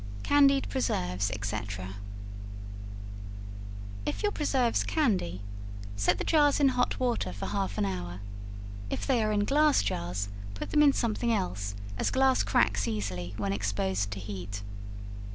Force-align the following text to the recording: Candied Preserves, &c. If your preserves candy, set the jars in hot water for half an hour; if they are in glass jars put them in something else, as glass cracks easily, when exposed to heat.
Candied 0.23 0.67
Preserves, 0.67 1.25
&c. 1.39 1.57
If 4.03 4.23
your 4.23 4.31
preserves 4.31 4.83
candy, 4.83 5.41
set 5.95 6.17
the 6.17 6.23
jars 6.23 6.59
in 6.59 6.69
hot 6.69 6.99
water 6.99 7.31
for 7.31 7.45
half 7.45 7.77
an 7.77 7.85
hour; 7.85 8.19
if 8.89 9.05
they 9.05 9.23
are 9.23 9.31
in 9.31 9.45
glass 9.45 9.83
jars 9.83 10.29
put 10.55 10.71
them 10.71 10.81
in 10.81 10.91
something 10.93 11.31
else, 11.31 11.75
as 11.99 12.09
glass 12.09 12.41
cracks 12.41 12.87
easily, 12.87 13.35
when 13.37 13.53
exposed 13.53 14.09
to 14.13 14.19
heat. 14.19 14.63